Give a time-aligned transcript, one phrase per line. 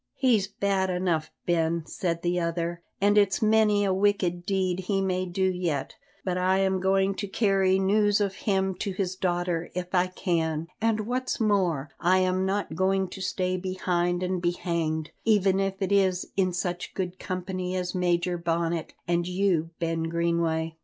[0.15, 5.27] "He's bad enough, Ben," said the other, "and it's many a wicked deed he may
[5.27, 5.93] do yet,
[6.25, 10.65] but I am going to carry news of him to his daughter if I can;
[10.81, 15.79] and what's more, I am not going to stay behind and be hanged, even if
[15.83, 20.77] it is in such good company as Major Bonnet and you, Ben Greenway."